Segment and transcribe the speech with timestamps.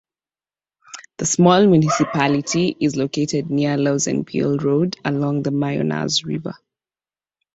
[1.17, 6.55] The small municipality is located near the Lausanne-Bulle road along the Mionnaz river.